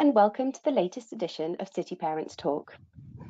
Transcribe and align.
and 0.00 0.14
welcome 0.14 0.50
to 0.50 0.64
the 0.64 0.72
latest 0.72 1.12
edition 1.12 1.56
of 1.60 1.68
City 1.68 1.94
Parents 1.94 2.34
Talk. 2.34 2.76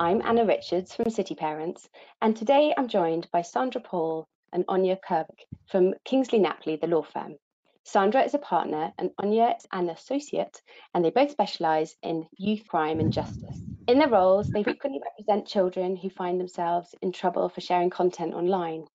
I'm 0.01 0.23
Anna 0.23 0.47
Richards 0.47 0.95
from 0.95 1.11
City 1.11 1.35
Parents, 1.35 1.89
and 2.23 2.35
today 2.35 2.73
I'm 2.77 2.89
joined 2.89 3.29
by 3.33 3.43
Sandra 3.43 3.83
Paul 3.83 4.27
and 4.53 4.65
Anya 4.69 4.99
Kervick 5.07 5.45
from 5.67 5.93
Kingsley 6.05 6.39
Napley, 6.39 6.81
the 6.81 6.87
law 6.87 7.03
firm. 7.03 7.37
Sandra 7.83 8.23
is 8.23 8.33
a 8.33 8.39
partner 8.39 8.95
and 8.99 9.11
Anya 9.19 9.55
is 9.59 9.67
an 9.73 9.91
associate, 9.91 10.63
and 10.95 11.05
they 11.05 11.11
both 11.11 11.33
specialise 11.33 11.97
in 12.03 12.27
youth 12.39 12.67
crime 12.67 12.99
and 12.99 13.13
justice. 13.13 13.61
In 13.87 13.99
their 13.99 14.09
roles, 14.09 14.49
they 14.49 14.63
frequently 14.63 15.03
represent 15.05 15.47
children 15.47 15.97
who 15.97 16.09
find 16.09 16.41
themselves 16.41 16.95
in 17.03 17.13
trouble 17.13 17.51
for 17.51 17.61
sharing 17.61 17.91
content 17.91 18.33
online. 18.33 18.87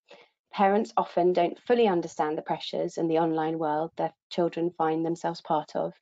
Parents 0.52 0.92
often 0.96 1.32
don't 1.32 1.60
fully 1.60 1.86
understand 1.86 2.36
the 2.36 2.42
pressures 2.42 2.98
in 2.98 3.06
the 3.06 3.18
online 3.18 3.58
world 3.58 3.92
their 3.96 4.12
children 4.28 4.72
find 4.76 5.06
themselves 5.06 5.40
part 5.42 5.76
of, 5.76 5.92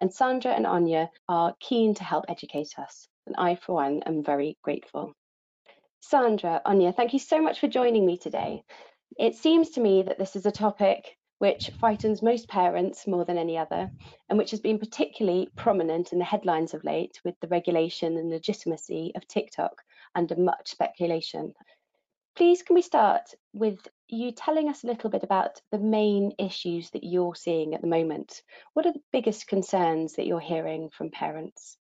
and 0.00 0.12
Sandra 0.12 0.52
and 0.52 0.66
Anya 0.66 1.10
are 1.28 1.54
keen 1.60 1.94
to 1.94 2.04
help 2.04 2.24
educate 2.28 2.78
us, 2.78 3.08
and 3.26 3.34
I, 3.36 3.54
for 3.54 3.74
one, 3.74 4.02
am 4.04 4.22
very 4.22 4.56
grateful. 4.62 5.14
Sandra, 6.00 6.60
Anya, 6.64 6.92
thank 6.92 7.12
you 7.12 7.18
so 7.18 7.40
much 7.40 7.60
for 7.60 7.68
joining 7.68 8.06
me 8.06 8.16
today. 8.16 8.62
It 9.18 9.34
seems 9.34 9.70
to 9.70 9.80
me 9.80 10.02
that 10.02 10.18
this 10.18 10.36
is 10.36 10.46
a 10.46 10.52
topic 10.52 11.16
which 11.38 11.70
frightens 11.78 12.22
most 12.22 12.48
parents 12.48 13.06
more 13.06 13.24
than 13.24 13.38
any 13.38 13.58
other, 13.58 13.90
and 14.28 14.38
which 14.38 14.50
has 14.52 14.60
been 14.60 14.78
particularly 14.78 15.48
prominent 15.56 16.12
in 16.12 16.18
the 16.18 16.24
headlines 16.24 16.74
of 16.74 16.84
late 16.84 17.20
with 17.24 17.34
the 17.40 17.48
regulation 17.48 18.16
and 18.16 18.30
legitimacy 18.30 19.12
of 19.16 19.26
TikTok 19.26 19.82
under 20.14 20.36
much 20.36 20.70
speculation. 20.70 21.54
Please, 22.36 22.62
can 22.62 22.74
we 22.74 22.82
start 22.82 23.34
with 23.52 23.78
you 24.08 24.32
telling 24.32 24.68
us 24.68 24.84
a 24.84 24.86
little 24.86 25.10
bit 25.10 25.22
about 25.22 25.60
the 25.72 25.78
main 25.78 26.32
issues 26.38 26.90
that 26.90 27.04
you're 27.04 27.34
seeing 27.34 27.74
at 27.74 27.80
the 27.80 27.86
moment? 27.86 28.42
What 28.74 28.86
are 28.86 28.92
the 28.92 29.02
biggest 29.12 29.46
concerns 29.46 30.14
that 30.14 30.26
you're 30.26 30.40
hearing 30.40 30.90
from 30.90 31.10
parents? 31.10 31.76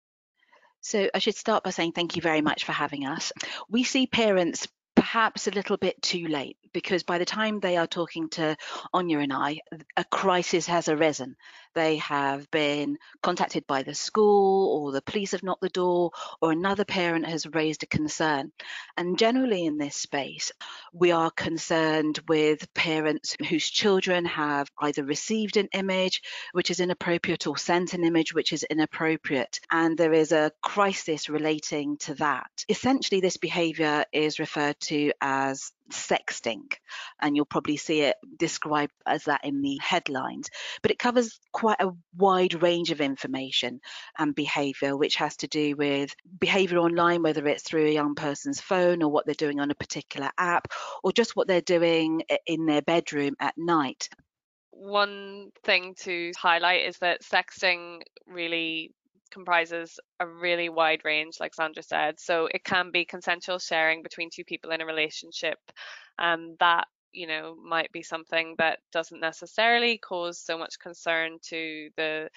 So, 0.81 1.09
I 1.13 1.19
should 1.19 1.35
start 1.35 1.63
by 1.63 1.69
saying 1.69 1.91
thank 1.91 2.15
you 2.15 2.21
very 2.21 2.41
much 2.41 2.65
for 2.65 2.71
having 2.71 3.05
us. 3.05 3.31
We 3.69 3.83
see 3.83 4.07
parents 4.07 4.67
perhaps 5.01 5.47
a 5.47 5.51
little 5.51 5.77
bit 5.77 5.99
too 5.99 6.27
late 6.27 6.57
because 6.73 7.01
by 7.01 7.17
the 7.17 7.25
time 7.25 7.59
they 7.59 7.75
are 7.75 7.87
talking 7.87 8.29
to 8.29 8.55
Anya 8.93 9.17
and 9.17 9.33
I, 9.33 9.61
a 9.97 10.03
crisis 10.03 10.67
has 10.67 10.87
arisen. 10.89 11.35
They 11.73 11.97
have 11.97 12.51
been 12.51 12.97
contacted 13.23 13.65
by 13.65 13.83
the 13.83 13.95
school, 13.95 14.77
or 14.77 14.91
the 14.91 15.01
police 15.01 15.31
have 15.31 15.43
knocked 15.43 15.61
the 15.61 15.69
door, 15.69 16.11
or 16.41 16.51
another 16.51 16.83
parent 16.83 17.25
has 17.25 17.47
raised 17.47 17.83
a 17.83 17.87
concern. 17.87 18.51
And 18.97 19.17
generally, 19.17 19.65
in 19.65 19.77
this 19.77 19.95
space, 19.95 20.51
we 20.93 21.11
are 21.11 21.31
concerned 21.31 22.19
with 22.27 22.73
parents 22.73 23.37
whose 23.49 23.69
children 23.69 24.25
have 24.25 24.69
either 24.79 25.05
received 25.05 25.55
an 25.55 25.69
image 25.73 26.21
which 26.51 26.71
is 26.71 26.81
inappropriate 26.81 27.47
or 27.47 27.57
sent 27.57 27.93
an 27.93 28.03
image 28.03 28.33
which 28.33 28.51
is 28.51 28.63
inappropriate. 28.63 29.59
And 29.71 29.97
there 29.97 30.13
is 30.13 30.33
a 30.33 30.51
crisis 30.61 31.29
relating 31.29 31.97
to 31.99 32.15
that. 32.15 32.51
Essentially, 32.67 33.21
this 33.21 33.37
behavior 33.37 34.03
is 34.11 34.39
referred 34.39 34.79
to 34.81 34.90
as 35.21 35.71
sexting, 35.91 36.73
and 37.21 37.35
you'll 37.35 37.45
probably 37.45 37.77
see 37.77 38.01
it 38.01 38.15
described 38.37 38.93
as 39.05 39.25
that 39.25 39.43
in 39.43 39.61
the 39.61 39.77
headlines. 39.81 40.49
But 40.81 40.91
it 40.91 40.99
covers 40.99 41.39
quite 41.51 41.81
a 41.81 41.91
wide 42.17 42.61
range 42.61 42.91
of 42.91 43.01
information 43.01 43.81
and 44.17 44.35
behavior, 44.35 44.95
which 44.95 45.15
has 45.17 45.35
to 45.37 45.47
do 45.47 45.75
with 45.75 46.15
behavior 46.39 46.77
online, 46.77 47.23
whether 47.23 47.47
it's 47.47 47.63
through 47.63 47.87
a 47.87 47.93
young 47.93 48.15
person's 48.15 48.61
phone 48.61 49.03
or 49.03 49.11
what 49.11 49.25
they're 49.25 49.35
doing 49.35 49.59
on 49.59 49.71
a 49.71 49.75
particular 49.75 50.29
app, 50.37 50.67
or 51.03 51.11
just 51.11 51.35
what 51.35 51.47
they're 51.47 51.61
doing 51.61 52.23
in 52.45 52.65
their 52.65 52.81
bedroom 52.81 53.35
at 53.39 53.53
night. 53.57 54.09
One 54.71 55.51
thing 55.63 55.95
to 56.01 56.31
highlight 56.37 56.87
is 56.87 56.97
that 56.99 57.21
sexting 57.23 58.01
really 58.25 58.93
comprises 59.31 59.99
a 60.19 60.27
really 60.27 60.69
wide 60.69 61.01
range, 61.03 61.39
like 61.39 61.53
Sandra 61.53 61.83
said. 61.83 62.19
So 62.19 62.47
it 62.53 62.63
can 62.63 62.91
be 62.91 63.05
consensual 63.05 63.59
sharing 63.59 64.03
between 64.03 64.29
two 64.29 64.43
people 64.43 64.71
in 64.71 64.81
a 64.81 64.85
relationship, 64.85 65.59
and 66.19 66.57
that 66.59 66.87
you 67.13 67.27
know 67.27 67.55
might 67.61 67.91
be 67.91 68.01
something 68.01 68.55
that 68.57 68.79
doesn't 68.91 69.19
necessarily 69.19 69.97
cause 69.97 70.39
so 70.39 70.57
much 70.57 70.79
concern 70.79 71.37
to 71.41 71.89
the 71.97 72.29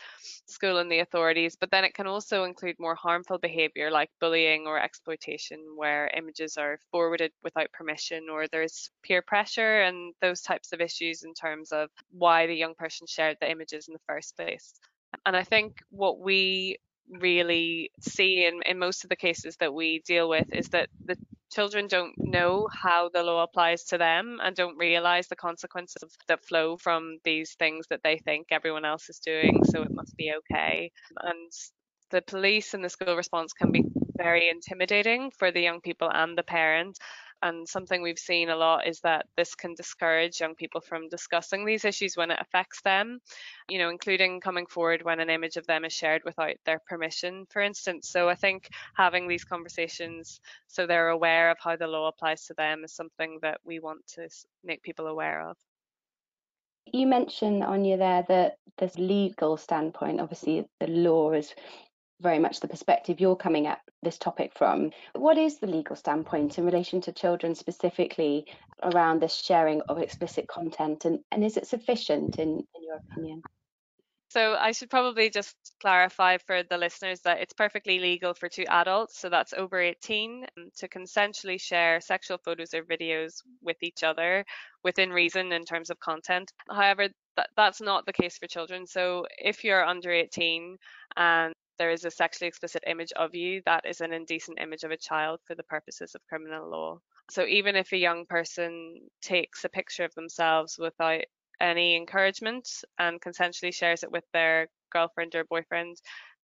school 0.46 0.78
and 0.78 0.90
the 0.90 1.00
authorities 1.00 1.56
but 1.58 1.70
then 1.70 1.84
it 1.84 1.94
can 1.94 2.06
also 2.06 2.44
include 2.44 2.76
more 2.78 2.94
harmful 2.94 3.38
behavior 3.38 3.90
like 3.90 4.10
bullying 4.20 4.66
or 4.66 4.78
exploitation 4.78 5.58
where 5.76 6.10
images 6.16 6.56
are 6.56 6.78
forwarded 6.90 7.32
without 7.42 7.70
permission 7.72 8.28
or 8.30 8.46
there's 8.48 8.90
peer 9.02 9.22
pressure 9.22 9.82
and 9.82 10.14
those 10.20 10.40
types 10.40 10.72
of 10.72 10.80
issues 10.80 11.22
in 11.22 11.34
terms 11.34 11.72
of 11.72 11.88
why 12.10 12.46
the 12.46 12.54
young 12.54 12.74
person 12.74 13.06
shared 13.06 13.36
the 13.40 13.50
images 13.50 13.88
in 13.88 13.94
the 13.94 14.00
first 14.08 14.36
place 14.36 14.74
and 15.26 15.36
I 15.36 15.44
think 15.44 15.82
what 15.90 16.18
we 16.18 16.78
really 17.10 17.90
see 18.00 18.44
in, 18.46 18.60
in 18.66 18.78
most 18.78 19.04
of 19.04 19.10
the 19.10 19.16
cases 19.16 19.56
that 19.58 19.72
we 19.72 20.00
deal 20.06 20.28
with 20.28 20.46
is 20.52 20.68
that 20.68 20.88
the 21.04 21.16
children 21.52 21.86
don't 21.86 22.14
know 22.18 22.68
how 22.72 23.08
the 23.12 23.22
law 23.22 23.42
applies 23.42 23.84
to 23.84 23.98
them 23.98 24.38
and 24.42 24.56
don't 24.56 24.76
realize 24.76 25.28
the 25.28 25.36
consequences 25.36 26.02
that 26.26 26.44
flow 26.44 26.76
from 26.76 27.18
these 27.24 27.54
things 27.54 27.86
that 27.90 28.00
they 28.02 28.18
think 28.18 28.48
everyone 28.50 28.84
else 28.84 29.08
is 29.08 29.20
doing 29.20 29.60
so 29.64 29.82
it 29.82 29.92
must 29.92 30.16
be 30.16 30.32
okay. 30.36 30.90
And 31.22 31.52
the 32.10 32.22
police 32.22 32.74
and 32.74 32.84
the 32.84 32.88
school 32.88 33.16
response 33.16 33.52
can 33.52 33.70
be 33.70 33.84
very 34.16 34.48
intimidating 34.48 35.30
for 35.30 35.50
the 35.50 35.60
young 35.60 35.80
people 35.80 36.10
and 36.12 36.36
the 36.36 36.42
parents 36.42 36.98
and 37.44 37.68
something 37.68 38.00
we've 38.00 38.18
seen 38.18 38.48
a 38.48 38.56
lot 38.56 38.86
is 38.86 39.00
that 39.00 39.26
this 39.36 39.54
can 39.54 39.74
discourage 39.74 40.40
young 40.40 40.54
people 40.54 40.80
from 40.80 41.08
discussing 41.10 41.64
these 41.64 41.84
issues 41.84 42.16
when 42.16 42.30
it 42.30 42.38
affects 42.40 42.80
them, 42.80 43.20
you 43.68 43.78
know, 43.78 43.90
including 43.90 44.40
coming 44.40 44.66
forward 44.66 45.02
when 45.02 45.20
an 45.20 45.28
image 45.28 45.58
of 45.58 45.66
them 45.66 45.84
is 45.84 45.92
shared 45.92 46.22
without 46.24 46.54
their 46.64 46.80
permission, 46.88 47.44
for 47.50 47.60
instance. 47.60 48.08
So 48.08 48.30
I 48.30 48.34
think 48.34 48.70
having 48.96 49.28
these 49.28 49.44
conversations 49.44 50.40
so 50.68 50.86
they're 50.86 51.10
aware 51.10 51.50
of 51.50 51.58
how 51.62 51.76
the 51.76 51.86
law 51.86 52.08
applies 52.08 52.46
to 52.46 52.54
them 52.54 52.82
is 52.82 52.92
something 52.92 53.38
that 53.42 53.60
we 53.62 53.78
want 53.78 54.06
to 54.14 54.28
make 54.64 54.82
people 54.82 55.06
aware 55.06 55.48
of. 55.48 55.56
You 56.92 57.06
mentioned, 57.06 57.62
Anya, 57.62 57.96
there 57.96 58.24
that 58.28 58.56
this 58.78 58.96
legal 58.98 59.56
standpoint, 59.56 60.20
obviously 60.20 60.66
the 60.80 60.86
law 60.86 61.32
is 61.32 61.54
very 62.24 62.40
much 62.40 62.58
the 62.58 62.66
perspective 62.66 63.20
you're 63.20 63.36
coming 63.36 63.68
at 63.68 63.80
this 64.02 64.18
topic 64.18 64.52
from. 64.56 64.90
What 65.12 65.38
is 65.38 65.58
the 65.58 65.68
legal 65.68 65.94
standpoint 65.94 66.58
in 66.58 66.64
relation 66.64 67.00
to 67.02 67.12
children 67.12 67.54
specifically 67.54 68.46
around 68.82 69.20
this 69.20 69.34
sharing 69.34 69.82
of 69.82 69.98
explicit 69.98 70.48
content 70.48 71.04
and, 71.04 71.20
and 71.30 71.44
is 71.44 71.56
it 71.56 71.68
sufficient 71.68 72.38
in, 72.40 72.66
in 72.74 72.82
your 72.82 72.96
opinion? 72.96 73.42
So 74.30 74.56
I 74.58 74.72
should 74.72 74.90
probably 74.90 75.30
just 75.30 75.54
clarify 75.80 76.38
for 76.38 76.64
the 76.64 76.76
listeners 76.76 77.20
that 77.20 77.38
it's 77.40 77.52
perfectly 77.52 78.00
legal 78.00 78.34
for 78.34 78.48
two 78.48 78.64
adults, 78.68 79.16
so 79.20 79.28
that's 79.28 79.52
over 79.52 79.78
18, 79.78 80.46
um, 80.58 80.70
to 80.78 80.88
consensually 80.88 81.60
share 81.60 82.00
sexual 82.00 82.38
photos 82.38 82.74
or 82.74 82.82
videos 82.82 83.42
with 83.62 83.76
each 83.80 84.02
other 84.02 84.44
within 84.82 85.10
reason 85.10 85.52
in 85.52 85.64
terms 85.64 85.88
of 85.88 86.00
content. 86.00 86.50
However, 86.68 87.10
that, 87.36 87.50
that's 87.56 87.80
not 87.80 88.06
the 88.06 88.12
case 88.12 88.36
for 88.36 88.48
children. 88.48 88.88
So 88.88 89.24
if 89.38 89.62
you're 89.62 89.84
under 89.84 90.10
18 90.10 90.78
and 91.16 91.53
there 91.78 91.90
is 91.90 92.04
a 92.04 92.10
sexually 92.10 92.48
explicit 92.48 92.84
image 92.86 93.12
of 93.12 93.34
you, 93.34 93.62
that 93.66 93.84
is 93.86 94.00
an 94.00 94.12
indecent 94.12 94.58
image 94.60 94.84
of 94.84 94.90
a 94.90 94.96
child 94.96 95.40
for 95.46 95.54
the 95.54 95.62
purposes 95.64 96.14
of 96.14 96.26
criminal 96.28 96.68
law. 96.68 96.98
So 97.30 97.46
even 97.46 97.76
if 97.76 97.92
a 97.92 97.96
young 97.96 98.26
person 98.26 99.00
takes 99.22 99.64
a 99.64 99.68
picture 99.68 100.04
of 100.04 100.14
themselves 100.14 100.76
without 100.78 101.22
any 101.60 101.96
encouragement 101.96 102.68
and 102.98 103.20
consensually 103.20 103.74
shares 103.74 104.02
it 104.02 104.12
with 104.12 104.24
their 104.32 104.68
girlfriend 104.90 105.34
or 105.34 105.44
boyfriend, 105.44 105.96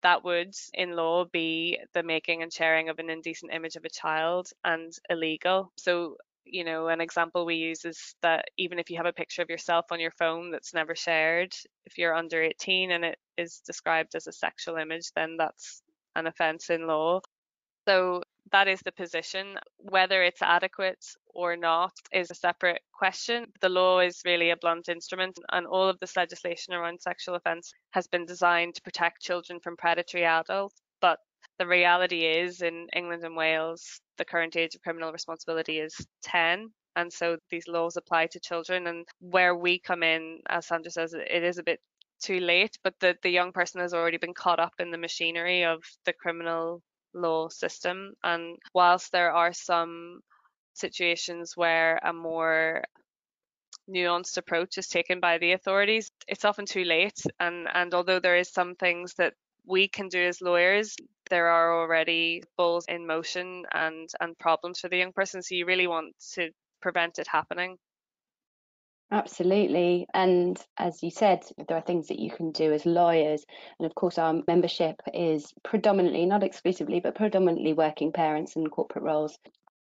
that 0.01 0.23
would, 0.23 0.53
in 0.73 0.95
law, 0.95 1.25
be 1.25 1.77
the 1.93 2.03
making 2.03 2.41
and 2.41 2.53
sharing 2.53 2.87
of 2.87 2.99
an 2.99 3.09
indecent 3.09 3.53
image 3.53 3.75
of 3.75 3.83
a 3.83 3.89
child 3.89 4.47
and 4.63 4.93
illegal. 5.09 5.73
So 5.77 6.15
you 6.45 6.63
know, 6.63 6.87
an 6.87 7.01
example 7.01 7.45
we 7.45 7.55
use 7.55 7.85
is 7.85 8.15
that 8.21 8.45
even 8.57 8.79
if 8.79 8.89
you 8.89 8.97
have 8.97 9.05
a 9.05 9.13
picture 9.13 9.41
of 9.41 9.49
yourself 9.49 9.85
on 9.91 9.99
your 9.99 10.11
phone 10.11 10.51
that's 10.51 10.73
never 10.73 10.95
shared, 10.95 11.53
if 11.85 11.97
you're 11.97 12.15
under 12.15 12.41
18 12.41 12.91
and 12.91 13.05
it 13.05 13.17
is 13.37 13.61
described 13.65 14.15
as 14.15 14.27
a 14.27 14.31
sexual 14.31 14.77
image, 14.77 15.11
then 15.15 15.35
that's 15.37 15.81
an 16.15 16.27
offence 16.27 16.69
in 16.69 16.87
law. 16.87 17.21
So 17.87 18.23
that 18.51 18.67
is 18.67 18.81
the 18.81 18.91
position. 18.91 19.57
Whether 19.77 20.23
it's 20.23 20.41
adequate 20.41 21.05
or 21.27 21.55
not 21.55 21.93
is 22.11 22.31
a 22.31 22.35
separate 22.35 22.81
question. 22.93 23.45
The 23.61 23.69
law 23.69 23.99
is 23.99 24.21
really 24.25 24.49
a 24.49 24.57
blunt 24.57 24.89
instrument, 24.89 25.37
and 25.51 25.67
all 25.67 25.87
of 25.87 25.99
this 25.99 26.17
legislation 26.17 26.73
around 26.73 27.01
sexual 27.01 27.35
offence 27.35 27.71
has 27.91 28.07
been 28.07 28.25
designed 28.25 28.75
to 28.75 28.81
protect 28.81 29.21
children 29.21 29.59
from 29.59 29.77
predatory 29.77 30.25
adults. 30.25 30.81
The 31.59 31.67
reality 31.67 32.25
is 32.25 32.61
in 32.61 32.87
England 32.95 33.23
and 33.23 33.35
Wales, 33.35 34.01
the 34.17 34.25
current 34.25 34.55
age 34.55 34.75
of 34.75 34.81
criminal 34.81 35.11
responsibility 35.11 35.79
is 35.79 35.93
10. 36.23 36.71
And 36.95 37.11
so 37.11 37.37
these 37.51 37.67
laws 37.67 37.97
apply 37.97 38.27
to 38.27 38.39
children. 38.39 38.87
And 38.87 39.05
where 39.19 39.55
we 39.55 39.79
come 39.79 40.01
in, 40.01 40.39
as 40.49 40.67
Sandra 40.67 40.89
says, 40.91 41.13
it 41.13 41.43
is 41.43 41.57
a 41.57 41.63
bit 41.63 41.79
too 42.21 42.39
late, 42.39 42.77
but 42.83 42.93
the, 42.99 43.15
the 43.23 43.29
young 43.29 43.51
person 43.51 43.81
has 43.81 43.93
already 43.93 44.17
been 44.17 44.33
caught 44.33 44.59
up 44.59 44.73
in 44.79 44.91
the 44.91 44.97
machinery 44.97 45.63
of 45.63 45.83
the 46.05 46.13
criminal 46.13 46.81
law 47.13 47.49
system. 47.49 48.13
And 48.23 48.57
whilst 48.73 49.11
there 49.11 49.31
are 49.31 49.53
some 49.53 50.21
situations 50.73 51.53
where 51.55 51.99
a 52.03 52.13
more 52.13 52.83
nuanced 53.89 54.37
approach 54.37 54.77
is 54.77 54.87
taken 54.87 55.19
by 55.19 55.37
the 55.37 55.53
authorities, 55.53 56.11
it's 56.27 56.45
often 56.45 56.65
too 56.65 56.83
late. 56.83 57.19
And 57.39 57.67
and 57.73 57.93
although 57.93 58.19
there 58.19 58.37
is 58.37 58.49
some 58.49 58.75
things 58.75 59.13
that 59.15 59.33
we 59.65 59.87
can 59.87 60.07
do 60.09 60.21
as 60.21 60.41
lawyers, 60.41 60.95
there 61.29 61.47
are 61.47 61.79
already 61.81 62.43
balls 62.57 62.85
in 62.87 63.07
motion 63.07 63.65
and 63.73 64.09
and 64.19 64.37
problems 64.37 64.79
for 64.79 64.89
the 64.89 64.97
young 64.97 65.13
person. 65.13 65.41
So 65.41 65.55
you 65.55 65.65
really 65.65 65.87
want 65.87 66.15
to 66.33 66.51
prevent 66.81 67.19
it 67.19 67.27
happening. 67.27 67.77
Absolutely. 69.11 70.05
And 70.13 70.61
as 70.77 71.01
you 71.01 71.09
said, 71.09 71.43
there 71.67 71.77
are 71.77 71.81
things 71.81 72.07
that 72.09 72.19
you 72.19 72.29
can 72.29 72.51
do 72.51 72.71
as 72.71 72.85
lawyers. 72.85 73.43
And 73.79 73.87
of 73.87 73.95
course, 73.95 74.19
our 74.19 74.43
membership 74.47 75.01
is 75.13 75.51
predominantly, 75.63 76.27
not 76.27 76.43
exclusively, 76.43 76.99
but 76.99 77.15
predominantly 77.15 77.73
working 77.73 78.11
parents 78.11 78.55
in 78.55 78.67
corporate 78.67 79.03
roles. 79.03 79.37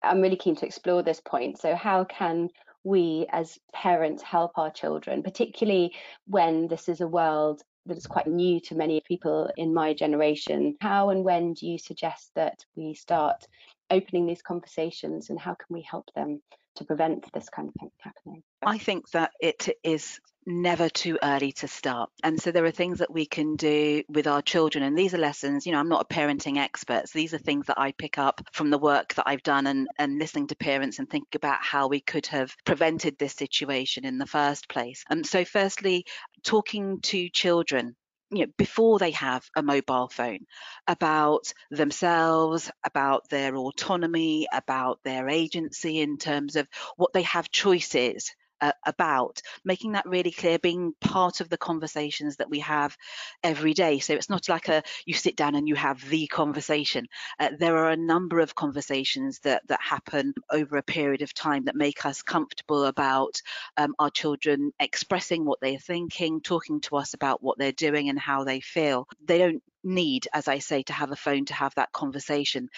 I'm 0.03 0.21
really 0.21 0.36
keen 0.36 0.56
to 0.57 0.65
explore 0.65 1.01
this 1.01 1.21
point. 1.21 1.59
So, 1.59 1.75
how 1.75 2.03
can 2.03 2.50
we 2.83 3.25
as 3.31 3.57
parents 3.74 4.21
help 4.21 4.51
our 4.59 4.69
children, 4.69 5.24
particularly 5.24 5.95
when 6.27 6.68
this 6.68 6.88
is 6.88 7.01
a 7.01 7.07
world 7.07 7.63
that 7.86 7.98
is 7.98 8.08
quite 8.08 8.28
new 8.28 8.60
to 8.62 8.76
many 8.76 9.02
people 9.02 9.50
in 9.58 9.74
my 9.74 9.94
generation? 9.94 10.76
How 10.82 11.10
and 11.10 11.24
when 11.24 11.54
do 11.54 11.68
you 11.68 11.78
suggest 11.78 12.32
that 12.36 12.66
we 12.76 12.94
start 12.94 13.48
opening 13.90 14.26
these 14.26 14.42
conversations 14.42 15.30
and 15.30 15.40
how 15.40 15.54
can 15.54 15.68
we 15.70 15.82
help 15.82 16.10
them 16.16 16.42
to 16.76 16.86
prevent 16.86 17.32
this 17.34 17.50
kind 17.50 17.70
of 17.70 17.74
thing 17.76 17.92
happening? 18.00 18.44
I 18.66 18.78
think 18.78 19.10
that 19.12 19.32
it 19.40 19.70
is 19.84 20.20
never 20.46 20.90
too 20.90 21.18
early 21.24 21.52
to 21.52 21.68
start. 21.68 22.10
And 22.24 22.40
so 22.40 22.52
there 22.52 22.66
are 22.66 22.72
things 22.72 23.00
that 23.00 23.12
we 23.12 23.26
can 23.26 23.56
do 23.56 24.04
with 24.08 24.28
our 24.28 24.42
children. 24.42 24.84
And 24.84 24.98
these 24.98 25.14
are 25.14 25.18
lessons, 25.18 25.66
you 25.66 25.72
know, 25.72 25.80
I'm 25.80 25.90
not 25.90 26.06
a 26.10 26.14
parenting 26.14 26.58
expert. 26.58 27.10
So 27.10 27.18
these 27.18 27.34
are 27.34 27.40
things 27.40 27.68
that 27.68 27.80
I 27.80 27.94
pick 27.94 28.18
up 28.18 28.42
from 28.52 28.70
the 28.70 28.78
work 28.78 29.16
that 29.16 29.28
I've 29.28 29.44
done 29.44 29.66
and, 29.68 29.88
and 29.98 30.20
listening 30.20 30.48
to 30.48 30.56
parents 30.56 31.00
and 31.00 31.10
thinking 31.10 31.36
about 31.36 31.62
how 31.62 31.88
we 31.88 32.00
could 32.00 32.28
have 32.28 32.56
prevented 32.66 33.18
this 33.18 33.34
situation 33.34 34.06
in 34.06 34.18
the 34.18 34.28
first 34.28 34.70
place. 34.70 35.04
And 35.10 35.26
so, 35.26 35.46
firstly, 35.46 36.06
talking 36.45 37.01
to 37.01 37.30
children 37.30 37.95
you 38.31 38.45
know, 38.45 38.51
before 38.57 39.00
they 39.00 39.12
have 39.12 39.45
a 39.56 39.62
mobile 39.63 40.09
phone 40.09 40.39
about 40.88 41.53
themselves, 41.71 42.71
about 42.83 43.30
their 43.30 43.56
autonomy, 43.56 44.47
about 44.51 45.00
their 45.03 45.30
agency 45.30 46.00
in 46.00 46.18
terms 46.18 46.56
of 46.56 46.68
what 46.97 47.13
they 47.13 47.21
have 47.24 47.51
choices 47.51 48.31
uh, 48.65 48.71
about, 48.85 49.41
making 49.63 49.91
that 49.94 50.06
really 50.06 50.31
clear, 50.31 50.57
being 50.59 50.94
part 51.00 51.41
of 51.41 51.50
the 51.50 51.57
conversations 51.57 52.38
that 52.38 52.50
we 52.50 52.59
have 52.59 52.97
every 53.44 53.73
day. 53.73 54.00
So 54.00 54.13
it's 54.13 54.29
not 54.29 54.50
like 54.50 54.69
a 54.69 54.83
you 55.06 55.13
sit 55.13 55.35
down 55.35 55.56
and 55.56 55.67
you 55.67 55.75
have 55.75 56.00
the 56.09 56.27
conversation. 56.27 57.07
Uh, 57.39 57.50
there 57.59 57.77
are 57.77 57.91
a 57.91 57.97
number 57.97 58.39
of 58.39 58.56
conversations 58.56 59.39
that 59.39 59.62
that 59.67 59.81
happen 59.81 60.33
over 60.51 60.77
a 60.77 60.83
period 60.83 61.21
of 61.21 61.33
time 61.33 61.65
that 61.65 61.75
make 61.75 62.06
us 62.06 62.21
comfortable 62.23 62.85
about 62.85 63.41
um, 63.77 63.94
our 64.00 64.09
children 64.09 64.71
expressing 64.79 65.45
what 65.45 65.59
they're 65.62 65.77
thinking, 65.77 66.41
talking 66.41 66.81
to 66.81 66.95
us 66.97 67.13
about 67.13 67.44
what 67.44 67.57
they're 67.57 67.71
doing 67.71 68.09
and 68.09 68.19
how 68.19 68.44
they 68.44 68.59
feel. 68.62 69.07
They 69.23 69.38
don't 69.38 69.63
need, 69.83 70.27
as 70.33 70.47
I 70.47 70.59
say, 70.59 70.83
to 70.83 70.94
have 70.94 71.12
a 71.12 71.15
phone 71.15 71.45
to 71.45 71.53
have 71.53 71.75
that 71.75 71.91
conversation. 71.91 72.69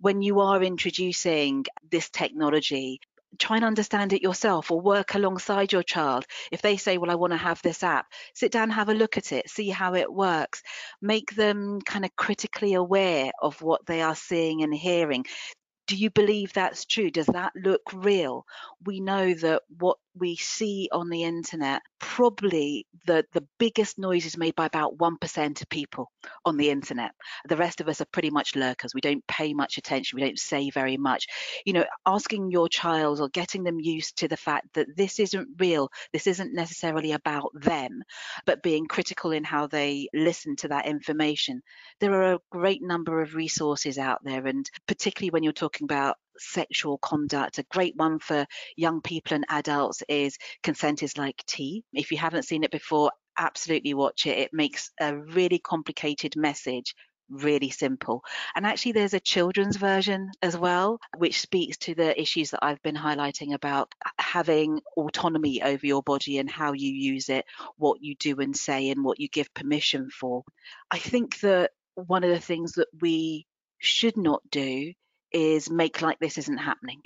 When 0.00 0.22
you 0.22 0.40
are 0.40 0.62
introducing 0.62 1.64
this 1.90 2.10
technology, 2.10 3.00
try 3.38 3.56
and 3.56 3.64
understand 3.64 4.12
it 4.12 4.22
yourself 4.22 4.70
or 4.70 4.80
work 4.80 5.14
alongside 5.14 5.72
your 5.72 5.82
child. 5.82 6.24
If 6.50 6.62
they 6.62 6.76
say, 6.76 6.98
Well, 6.98 7.10
I 7.10 7.14
want 7.16 7.32
to 7.32 7.38
have 7.38 7.60
this 7.62 7.82
app, 7.82 8.06
sit 8.34 8.52
down, 8.52 8.70
have 8.70 8.88
a 8.88 8.94
look 8.94 9.16
at 9.16 9.32
it, 9.32 9.48
see 9.50 9.68
how 9.68 9.94
it 9.94 10.12
works, 10.12 10.62
make 11.00 11.34
them 11.34 11.80
kind 11.82 12.04
of 12.04 12.14
critically 12.16 12.74
aware 12.74 13.30
of 13.40 13.60
what 13.62 13.86
they 13.86 14.02
are 14.02 14.16
seeing 14.16 14.62
and 14.62 14.74
hearing. 14.74 15.24
Do 15.86 15.96
you 15.96 16.10
believe 16.10 16.52
that's 16.52 16.84
true? 16.84 17.10
Does 17.10 17.26
that 17.26 17.52
look 17.54 17.82
real? 17.92 18.44
We 18.84 19.00
know 19.00 19.34
that 19.34 19.62
what 19.78 19.98
we 20.18 20.36
see 20.36 20.88
on 20.92 21.08
the 21.08 21.24
internet, 21.24 21.82
probably 21.98 22.86
the, 23.06 23.24
the 23.32 23.44
biggest 23.58 23.98
noise 23.98 24.26
is 24.26 24.36
made 24.36 24.54
by 24.54 24.66
about 24.66 24.96
1% 24.96 25.62
of 25.62 25.68
people 25.68 26.10
on 26.44 26.56
the 26.56 26.70
internet. 26.70 27.12
The 27.48 27.56
rest 27.56 27.80
of 27.80 27.88
us 27.88 28.00
are 28.00 28.06
pretty 28.06 28.30
much 28.30 28.56
lurkers. 28.56 28.94
We 28.94 29.00
don't 29.00 29.26
pay 29.26 29.52
much 29.52 29.78
attention. 29.78 30.16
We 30.16 30.24
don't 30.24 30.38
say 30.38 30.70
very 30.70 30.96
much. 30.96 31.26
You 31.64 31.74
know, 31.74 31.84
asking 32.06 32.50
your 32.50 32.68
child 32.68 33.20
or 33.20 33.28
getting 33.28 33.64
them 33.64 33.80
used 33.80 34.18
to 34.18 34.28
the 34.28 34.36
fact 34.36 34.68
that 34.74 34.96
this 34.96 35.20
isn't 35.20 35.48
real, 35.58 35.90
this 36.12 36.26
isn't 36.26 36.54
necessarily 36.54 37.12
about 37.12 37.50
them, 37.54 38.02
but 38.44 38.62
being 38.62 38.86
critical 38.86 39.32
in 39.32 39.44
how 39.44 39.66
they 39.66 40.08
listen 40.14 40.56
to 40.56 40.68
that 40.68 40.86
information. 40.86 41.62
There 42.00 42.14
are 42.14 42.34
a 42.34 42.40
great 42.50 42.82
number 42.82 43.22
of 43.22 43.34
resources 43.34 43.98
out 43.98 44.20
there, 44.24 44.46
and 44.46 44.68
particularly 44.86 45.30
when 45.30 45.42
you're 45.42 45.52
talking 45.52 45.84
about 45.84 46.16
sexual 46.38 46.98
conduct. 46.98 47.58
A 47.58 47.66
great 47.70 47.96
one 47.96 48.18
for 48.18 48.46
young 48.76 49.00
people 49.00 49.34
and 49.34 49.46
adults 49.48 50.02
is 50.08 50.38
Consent 50.62 51.02
is 51.02 51.16
Like 51.18 51.42
Tea. 51.46 51.84
If 51.92 52.10
you 52.10 52.18
haven't 52.18 52.44
seen 52.44 52.64
it 52.64 52.70
before, 52.70 53.12
absolutely 53.38 53.94
watch 53.94 54.26
it. 54.26 54.38
It 54.38 54.50
makes 54.52 54.90
a 55.00 55.16
really 55.16 55.58
complicated 55.58 56.36
message 56.36 56.94
really 57.28 57.70
simple. 57.70 58.22
And 58.54 58.66
actually, 58.66 58.92
there's 58.92 59.14
a 59.14 59.20
children's 59.20 59.76
version 59.76 60.30
as 60.42 60.56
well, 60.56 61.00
which 61.16 61.40
speaks 61.40 61.76
to 61.78 61.94
the 61.94 62.20
issues 62.20 62.50
that 62.50 62.60
I've 62.62 62.82
been 62.82 62.96
highlighting 62.96 63.54
about 63.54 63.92
having 64.18 64.80
autonomy 64.96 65.62
over 65.62 65.86
your 65.86 66.02
body 66.02 66.38
and 66.38 66.50
how 66.50 66.72
you 66.72 66.92
use 66.92 67.28
it, 67.28 67.44
what 67.76 68.00
you 68.00 68.14
do 68.16 68.36
and 68.40 68.56
say, 68.56 68.90
and 68.90 69.04
what 69.04 69.20
you 69.20 69.28
give 69.28 69.52
permission 69.54 70.10
for. 70.10 70.44
I 70.90 70.98
think 70.98 71.40
that 71.40 71.72
one 71.94 72.24
of 72.24 72.30
the 72.30 72.40
things 72.40 72.72
that 72.74 72.88
we 73.00 73.46
should 73.78 74.16
not 74.16 74.42
do 74.50 74.92
is 75.36 75.68
make 75.68 76.00
like 76.00 76.18
this 76.18 76.38
isn't 76.38 76.56
happening. 76.56 77.02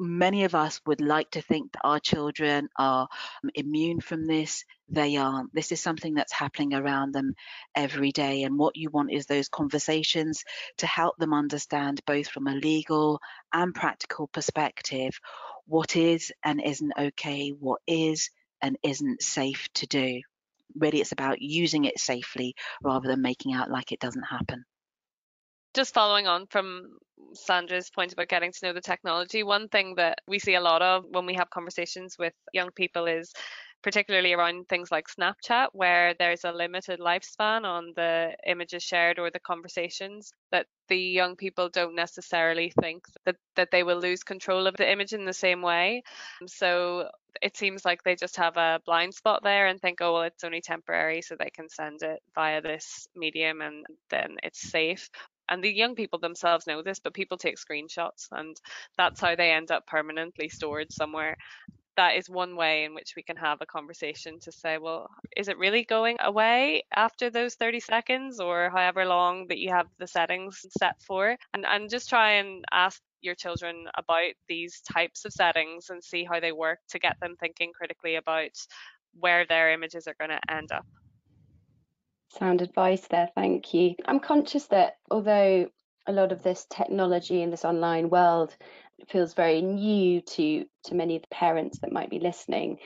Many 0.00 0.44
of 0.44 0.54
us 0.54 0.80
would 0.86 1.02
like 1.02 1.30
to 1.32 1.42
think 1.42 1.72
that 1.72 1.84
our 1.84 2.00
children 2.00 2.68
are 2.78 3.08
um, 3.44 3.50
immune 3.54 4.00
from 4.00 4.24
this. 4.24 4.64
They 4.88 5.16
aren't. 5.16 5.54
This 5.54 5.70
is 5.70 5.82
something 5.82 6.14
that's 6.14 6.32
happening 6.32 6.72
around 6.72 7.12
them 7.12 7.34
every 7.76 8.10
day. 8.10 8.42
And 8.42 8.58
what 8.58 8.76
you 8.76 8.88
want 8.88 9.12
is 9.12 9.26
those 9.26 9.50
conversations 9.50 10.44
to 10.78 10.86
help 10.86 11.18
them 11.18 11.34
understand, 11.34 12.00
both 12.06 12.26
from 12.26 12.46
a 12.46 12.54
legal 12.54 13.20
and 13.52 13.74
practical 13.74 14.28
perspective, 14.28 15.20
what 15.66 15.94
is 15.94 16.32
and 16.42 16.62
isn't 16.64 16.92
okay, 16.98 17.50
what 17.50 17.82
is 17.86 18.30
and 18.62 18.78
isn't 18.82 19.22
safe 19.22 19.68
to 19.74 19.86
do. 19.86 20.22
Really, 20.74 21.02
it's 21.02 21.12
about 21.12 21.42
using 21.42 21.84
it 21.84 22.00
safely 22.00 22.54
rather 22.82 23.08
than 23.08 23.20
making 23.20 23.52
out 23.52 23.70
like 23.70 23.92
it 23.92 24.00
doesn't 24.00 24.22
happen 24.22 24.64
just 25.74 25.94
following 25.94 26.26
on 26.26 26.46
from 26.46 26.96
Sandra's 27.34 27.90
point 27.90 28.12
about 28.12 28.28
getting 28.28 28.52
to 28.52 28.66
know 28.66 28.72
the 28.72 28.80
technology, 28.80 29.42
one 29.42 29.68
thing 29.68 29.96
that 29.96 30.18
we 30.26 30.38
see 30.38 30.54
a 30.54 30.60
lot 30.60 30.82
of 30.82 31.04
when 31.10 31.26
we 31.26 31.34
have 31.34 31.50
conversations 31.50 32.16
with 32.18 32.32
young 32.52 32.70
people 32.70 33.06
is 33.06 33.32
particularly 33.82 34.32
around 34.32 34.66
things 34.66 34.90
like 34.90 35.06
Snapchat, 35.08 35.68
where 35.72 36.14
there's 36.18 36.44
a 36.44 36.52
limited 36.52 37.00
lifespan 37.00 37.64
on 37.64 37.92
the 37.96 38.30
images 38.46 38.82
shared 38.82 39.18
or 39.18 39.30
the 39.30 39.40
conversations, 39.40 40.32
that 40.50 40.66
the 40.88 40.96
young 40.96 41.36
people 41.36 41.68
don't 41.68 41.94
necessarily 41.94 42.72
think 42.80 43.04
that, 43.26 43.36
that 43.56 43.70
they 43.70 43.82
will 43.82 43.98
lose 43.98 44.22
control 44.22 44.66
of 44.66 44.74
the 44.78 44.90
image 44.90 45.12
in 45.12 45.26
the 45.26 45.34
same 45.34 45.60
way. 45.60 46.02
So 46.46 47.10
it 47.42 47.58
seems 47.58 47.84
like 47.84 48.02
they 48.02 48.16
just 48.16 48.36
have 48.38 48.56
a 48.56 48.80
blind 48.86 49.12
spot 49.12 49.42
there 49.42 49.66
and 49.66 49.78
think, 49.78 49.98
oh, 50.00 50.14
well, 50.14 50.22
it's 50.22 50.44
only 50.44 50.62
temporary, 50.62 51.20
so 51.20 51.36
they 51.38 51.50
can 51.50 51.68
send 51.68 52.02
it 52.02 52.20
via 52.34 52.62
this 52.62 53.06
medium 53.14 53.60
and 53.60 53.84
then 54.08 54.36
it's 54.42 54.62
safe 54.62 55.10
and 55.48 55.62
the 55.62 55.74
young 55.74 55.94
people 55.94 56.18
themselves 56.18 56.66
know 56.66 56.82
this, 56.82 56.98
but 56.98 57.14
people 57.14 57.36
take 57.38 57.56
screenshots 57.56 58.28
and 58.32 58.56
that's 58.96 59.20
how 59.20 59.34
they 59.36 59.52
end 59.52 59.70
up 59.70 59.86
permanently 59.86 60.48
stored 60.48 60.92
somewhere. 60.92 61.36
That 61.96 62.16
is 62.16 62.28
one 62.28 62.56
way 62.56 62.84
in 62.84 62.94
which 62.94 63.14
we 63.16 63.22
can 63.22 63.36
have 63.36 63.58
a 63.60 63.66
conversation 63.66 64.40
to 64.40 64.52
say, 64.52 64.78
well, 64.78 65.08
is 65.36 65.48
it 65.48 65.58
really 65.58 65.84
going 65.84 66.16
away 66.20 66.84
after 66.94 67.30
those 67.30 67.54
30 67.54 67.80
seconds 67.80 68.40
or 68.40 68.70
however 68.70 69.04
long 69.04 69.46
that 69.48 69.58
you 69.58 69.70
have 69.70 69.86
the 69.98 70.06
settings 70.08 70.64
set 70.78 70.94
for? 71.06 71.36
And, 71.52 71.64
and 71.64 71.90
just 71.90 72.08
try 72.08 72.32
and 72.32 72.64
ask 72.72 73.00
your 73.20 73.34
children 73.36 73.86
about 73.96 74.32
these 74.48 74.80
types 74.92 75.24
of 75.24 75.32
settings 75.32 75.90
and 75.90 76.02
see 76.02 76.24
how 76.24 76.40
they 76.40 76.52
work 76.52 76.80
to 76.90 76.98
get 76.98 77.16
them 77.20 77.36
thinking 77.38 77.72
critically 77.72 78.16
about 78.16 78.50
where 79.18 79.46
their 79.46 79.72
images 79.72 80.06
are 80.08 80.16
going 80.18 80.30
to 80.30 80.40
end 80.52 80.72
up. 80.72 80.84
Sound 82.38 82.62
advice 82.62 83.06
there, 83.08 83.30
thank 83.36 83.72
you. 83.72 83.94
I'm 84.06 84.18
conscious 84.18 84.66
that 84.66 84.96
although 85.08 85.68
a 86.06 86.12
lot 86.12 86.32
of 86.32 86.42
this 86.42 86.66
technology 86.68 87.42
in 87.42 87.50
this 87.50 87.64
online 87.64 88.10
world 88.10 88.56
feels 89.08 89.34
very 89.34 89.62
new 89.62 90.20
to 90.20 90.64
to 90.84 90.94
many 90.94 91.14
of 91.14 91.22
the 91.22 91.28
parents 91.28 91.78
that 91.78 91.92
might 91.92 92.10
be 92.10 92.18
listening, 92.18 92.78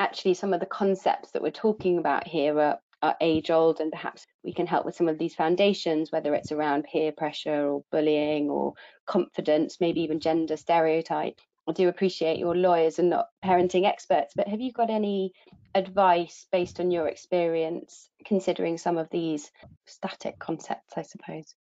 actually 0.00 0.34
some 0.34 0.52
of 0.52 0.58
the 0.58 0.66
concepts 0.66 1.30
that 1.30 1.42
we're 1.42 1.50
talking 1.52 1.98
about 1.98 2.26
here 2.26 2.58
are, 2.58 2.78
are 3.00 3.16
age 3.20 3.50
old 3.50 3.78
and 3.78 3.92
perhaps 3.92 4.26
we 4.42 4.52
can 4.52 4.66
help 4.66 4.84
with 4.84 4.96
some 4.96 5.08
of 5.08 5.16
these 5.16 5.34
foundations, 5.36 6.10
whether 6.10 6.34
it's 6.34 6.50
around 6.50 6.82
peer 6.82 7.12
pressure 7.12 7.68
or 7.68 7.84
bullying 7.92 8.50
or 8.50 8.74
confidence, 9.06 9.76
maybe 9.80 10.00
even 10.00 10.18
gender 10.18 10.56
stereotype. 10.56 11.38
I 11.68 11.72
do 11.72 11.88
appreciate 11.88 12.38
your 12.38 12.56
lawyers 12.56 12.98
and 12.98 13.10
not 13.10 13.26
parenting 13.44 13.84
experts, 13.86 14.32
but 14.34 14.48
have 14.48 14.60
you 14.60 14.72
got 14.72 14.90
any 14.90 15.32
advice 15.74 16.46
based 16.50 16.80
on 16.80 16.90
your 16.90 17.08
experience 17.08 18.10
considering 18.24 18.78
some 18.78 18.98
of 18.98 19.08
these 19.10 19.50
static 19.86 20.38
concepts, 20.38 20.94
I 20.96 21.02
suppose? 21.02 21.54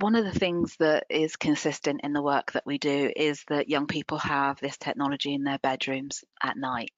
One 0.00 0.14
of 0.14 0.24
the 0.24 0.38
things 0.38 0.76
that 0.78 1.06
is 1.10 1.36
consistent 1.36 2.02
in 2.04 2.12
the 2.12 2.22
work 2.22 2.52
that 2.52 2.66
we 2.66 2.78
do 2.78 3.10
is 3.16 3.42
that 3.48 3.68
young 3.68 3.86
people 3.88 4.18
have 4.18 4.60
this 4.60 4.76
technology 4.78 5.34
in 5.34 5.42
their 5.44 5.58
bedrooms 5.58 6.22
at 6.42 6.56
night. 6.56 6.90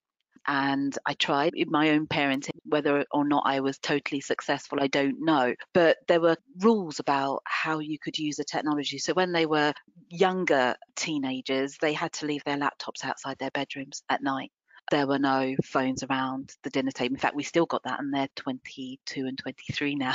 and 0.47 0.97
I 1.07 1.15
tried 1.15 1.53
my 1.69 1.91
own 1.91 2.07
parenting. 2.07 2.59
Whether 2.65 3.05
or 3.11 3.27
not 3.27 3.45
I 3.47 3.61
was 3.61 3.79
totally 3.79 4.21
successful, 4.21 4.79
I 4.81 4.87
don't 4.89 5.25
know. 5.25 5.55
But 5.75 5.99
there 6.09 6.21
were 6.21 6.37
rules 6.61 6.99
about 6.99 7.43
how 7.45 7.79
you 7.79 7.99
could 7.99 8.19
use 8.19 8.37
the 8.37 8.45
technology. 8.45 8.99
So 8.99 9.13
when 9.15 9.33
they 9.33 9.47
were 9.47 9.73
younger 10.09 10.77
teenagers, 10.97 11.77
they 11.81 11.93
had 11.93 12.13
to 12.15 12.27
leave 12.27 12.45
their 12.45 12.57
laptops 12.57 13.05
outside 13.05 13.39
their 13.39 13.51
bedrooms 13.51 14.03
at 14.09 14.23
night 14.23 14.51
there 14.91 15.07
were 15.07 15.19
no 15.19 15.55
phones 15.65 16.03
around 16.03 16.55
the 16.63 16.71
dinner 16.71 16.91
table. 16.91 17.15
In 17.15 17.21
fact, 17.21 17.37
we 17.37 17.43
still 17.43 17.67
got 17.67 17.85
that, 17.85 18.01
and 18.01 18.13
they're 18.13 18.29
22 18.37 19.27
and 19.27 19.39
23 19.39 19.95
now. 19.95 20.15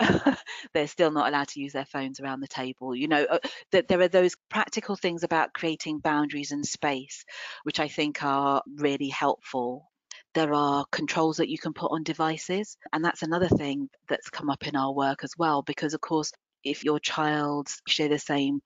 they're 0.72 0.88
still 0.88 1.10
not 1.10 1.28
allowed 1.28 1.48
to 1.48 1.60
use 1.60 1.72
their 1.72 1.84
phones 1.84 2.20
around 2.20 2.40
the 2.40 2.48
table. 2.48 2.94
You 2.94 3.08
know, 3.08 3.24
uh, 3.24 3.38
that 3.72 3.88
there 3.88 4.00
are 4.00 4.08
those 4.08 4.34
practical 4.50 4.96
things 4.96 5.22
about 5.22 5.52
creating 5.52 5.98
boundaries 5.98 6.52
and 6.52 6.66
space, 6.66 7.24
which 7.62 7.80
I 7.80 7.88
think 7.88 8.24
are 8.24 8.62
really 8.76 9.08
helpful. 9.08 9.90
There 10.34 10.54
are 10.54 10.84
controls 10.90 11.36
that 11.36 11.48
you 11.48 11.58
can 11.58 11.72
put 11.72 11.92
on 11.92 12.02
devices, 12.02 12.76
and 12.92 13.04
that's 13.04 13.22
another 13.22 13.48
thing 13.48 13.88
that's 14.08 14.30
come 14.30 14.50
up 14.50 14.66
in 14.66 14.74
our 14.74 14.92
work 14.92 15.22
as 15.22 15.32
well, 15.38 15.62
because 15.62 15.94
of 15.94 16.00
course, 16.00 16.32
if 16.64 16.82
your 16.82 16.98
child 16.98 17.68
share 17.86 18.08
the 18.08 18.18
same 18.18 18.60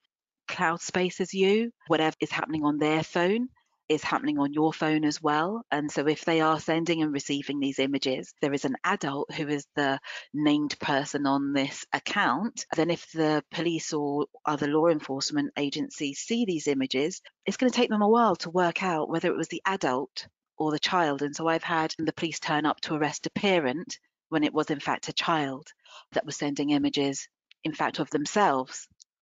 cloud 0.47 0.81
space 0.81 1.21
as 1.21 1.35
you, 1.35 1.71
whatever 1.89 2.17
is 2.21 2.31
happening 2.31 2.65
on 2.65 2.79
their 2.79 3.03
phone, 3.03 3.49
is 3.89 4.03
happening 4.03 4.39
on 4.39 4.53
your 4.53 4.73
phone 4.73 5.05
as 5.05 5.23
well. 5.23 5.65
And 5.71 5.91
so 5.91 6.07
if 6.07 6.25
they 6.25 6.41
are 6.41 6.61
sending 6.61 7.03
and 7.03 7.13
receiving 7.13 7.59
these 7.59 7.79
images, 7.79 8.35
there 8.41 8.53
is 8.53 8.65
an 8.65 8.77
adult 8.85 9.33
who 9.33 9.49
is 9.49 9.67
the 9.77 9.99
named 10.35 10.79
person 10.79 11.27
on 11.27 11.53
this 11.53 11.87
account. 11.93 12.67
Then 12.77 12.91
if 12.91 13.11
the 13.13 13.43
police 13.51 13.93
or 13.93 14.27
other 14.45 14.67
law 14.67 14.89
enforcement 14.89 15.53
agencies 15.57 16.21
see 16.21 16.45
these 16.45 16.69
images, 16.69 17.23
it's 17.47 17.57
going 17.57 17.71
to 17.71 17.77
take 17.77 17.91
them 17.91 18.03
a 18.03 18.09
while 18.09 18.37
to 18.37 18.51
work 18.51 18.83
out 18.83 19.09
whether 19.09 19.29
it 19.29 19.37
was 19.37 19.49
the 19.49 19.63
adult 19.65 20.27
or 20.59 20.71
the 20.71 20.79
child. 20.79 21.23
And 21.23 21.35
so 21.35 21.49
I've 21.49 21.63
had 21.63 21.95
the 21.99 22.13
police 22.13 22.41
turn 22.41 22.67
up 22.67 22.81
to 22.83 22.95
arrest 22.95 23.27
a 23.27 23.31
parent 23.31 23.99
when 24.29 24.45
it 24.45 24.53
was 24.53 24.71
in 24.71 24.81
fact 24.81 25.09
a 25.09 25.13
child 25.15 25.69
that 26.13 26.27
was 26.27 26.37
sending 26.37 26.71
images, 26.71 27.29
in 27.65 27.73
fact, 27.73 27.99
of 27.99 28.11
themselves 28.11 28.87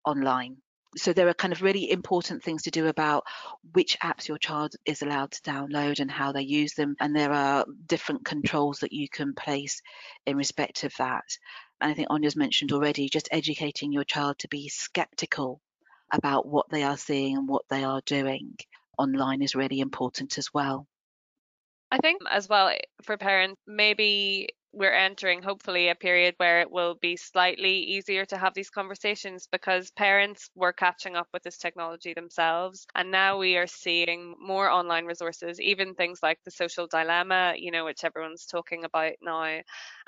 online 0.06 0.58
so 0.98 1.14
there 1.14 1.28
are 1.28 1.34
kind 1.34 1.54
of 1.54 1.62
really 1.62 1.92
important 1.92 2.44
things 2.44 2.64
to 2.64 2.72
do 2.72 2.88
about 2.88 3.26
which 3.74 3.98
apps 4.00 4.28
your 4.28 4.38
child 4.38 4.74
is 4.86 5.02
allowed 5.02 5.32
to 5.32 5.42
download 5.42 6.00
and 6.00 6.10
how 6.10 6.32
they 6.32 6.42
use 6.42 6.74
them. 6.74 6.96
And 7.00 7.16
there 7.16 7.32
are 7.32 7.66
different 7.86 8.26
controls 8.26 8.80
that 8.80 8.94
you 8.94 9.08
can 9.08 9.34
place 9.36 9.82
in 10.26 10.36
respect 10.36 10.84
of 10.84 10.94
that. 10.98 11.26
And 11.82 11.92
i 11.92 11.94
think 11.94 12.10
anya's 12.10 12.36
mentioned 12.36 12.72
already 12.72 13.08
just 13.08 13.30
educating 13.32 13.94
your 13.94 14.04
child 14.04 14.40
to 14.40 14.48
be 14.48 14.68
skeptical 14.68 15.62
about 16.12 16.48
what 16.48 16.70
they 16.70 16.84
are 16.84 16.98
seeing 16.98 17.38
and 17.38 17.48
what 17.48 17.66
they 17.70 17.84
are 17.84 18.02
doing 18.06 18.56
online 18.98 19.42
is 19.42 19.56
really 19.56 19.80
important 19.80 20.38
as 20.38 20.54
well. 20.54 20.88
I 21.92 21.98
think 21.98 22.22
as 22.30 22.50
well 22.50 22.68
eh, 22.70 22.80
for 23.04 23.18
parents, 23.18 23.62
maybe 23.66 24.50
we're 24.72 24.94
entering 24.94 25.42
hopefully 25.42 25.90
a 25.90 25.96
period 25.96 26.36
where 26.38 26.62
it 26.62 26.72
will 26.72 26.96
be 27.02 27.16
slightly 27.16 27.80
easier 27.80 28.26
to 28.26 28.38
have 28.38 28.54
these 28.54 28.70
conversations 28.70 29.48
because 29.52 29.90
parents 29.92 30.50
were 30.56 30.72
catching 30.72 31.16
up 31.16 31.28
with 31.34 31.42
this 31.44 31.58
technology 31.58 32.14
themselves 32.14 32.86
and 32.96 33.10
now 33.10 33.38
we 33.38 33.58
are 33.58 33.68
seeing 33.68 34.36
more 34.40 34.70
online 34.70 35.06
resources 35.06 35.60
even 35.60 35.96
things 35.96 36.20
like 36.22 36.38
the 36.46 36.52
social 36.52 36.88
dilemma 36.88 37.54
you 37.58 37.72
know 37.72 37.84
which 37.84 38.04
everyone's 38.04 38.46
talking 38.46 38.84
about 38.84 39.14
now 39.22 39.60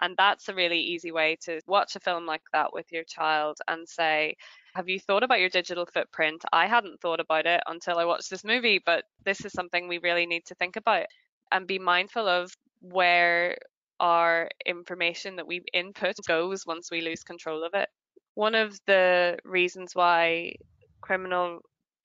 and 0.01 0.15
that's 0.17 0.47
a 0.47 0.53
really 0.53 0.79
easy 0.79 1.11
way 1.11 1.35
to 1.41 1.59
watch 1.67 1.95
a 1.95 1.99
film 1.99 2.25
like 2.25 2.43
that 2.53 2.71
with 2.71 2.85
your 2.91 3.03
child 3.03 3.57
and 3.67 3.87
say 3.89 4.35
have 4.75 4.87
you 4.87 4.99
thought 4.99 5.23
about 5.23 5.41
your 5.41 5.49
digital 5.49 5.85
footprint? 5.85 6.45
I 6.53 6.65
hadn't 6.65 7.01
thought 7.01 7.19
about 7.19 7.45
it 7.45 7.59
until 7.67 7.97
I 7.97 8.05
watched 8.05 8.29
this 8.29 8.45
movie, 8.45 8.81
but 8.85 9.03
this 9.25 9.43
is 9.43 9.51
something 9.51 9.89
we 9.89 9.97
really 9.97 10.25
need 10.25 10.45
to 10.45 10.55
think 10.55 10.77
about 10.77 11.07
and 11.51 11.67
be 11.67 11.77
mindful 11.77 12.25
of 12.25 12.55
where 12.79 13.57
our 14.01 14.49
information 14.65 15.37
that 15.37 15.47
we 15.47 15.61
input 15.73 16.15
goes 16.27 16.65
once 16.65 16.91
we 16.91 17.01
lose 17.01 17.23
control 17.23 17.63
of 17.63 17.73
it. 17.73 17.87
One 18.33 18.55
of 18.55 18.77
the 18.87 19.37
reasons 19.45 19.91
why 19.93 20.55
criminal 20.99 21.59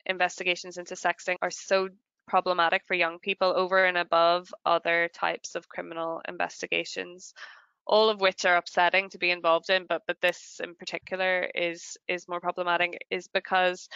investigations 0.06 0.76
into 0.76 0.94
sexting 0.94 1.36
are 1.42 1.50
so 1.50 1.88
problematic 2.28 2.82
for 2.86 2.94
young 2.94 3.18
people 3.18 3.52
over 3.56 3.84
and 3.84 3.96
above 3.96 4.48
other 4.64 5.08
types 5.14 5.54
of 5.54 5.68
criminal 5.68 6.20
investigations 6.28 7.32
all 7.86 8.10
of 8.10 8.20
which 8.20 8.44
are 8.44 8.56
upsetting 8.56 9.08
to 9.10 9.18
be 9.18 9.30
involved 9.30 9.70
in 9.70 9.86
but 9.88 10.02
but 10.06 10.20
this 10.20 10.60
in 10.62 10.74
particular 10.74 11.48
is 11.54 11.96
is 12.08 12.28
more 12.28 12.40
problematic 12.40 12.98
is 13.10 13.28
because 13.28 13.88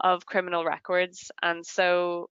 of 0.00 0.26
criminal 0.26 0.64
records 0.64 1.30
and 1.42 1.64
so 1.64 2.28